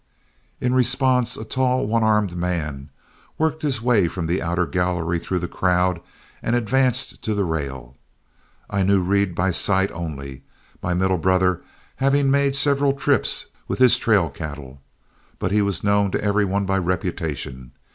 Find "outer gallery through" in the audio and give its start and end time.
4.41-5.37